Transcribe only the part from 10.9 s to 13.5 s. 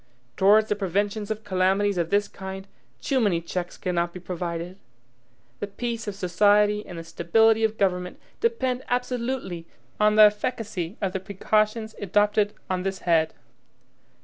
of the precautions adopted on this head.